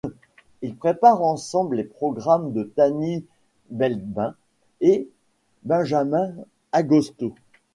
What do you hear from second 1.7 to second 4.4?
les programmes de Tanith Belbin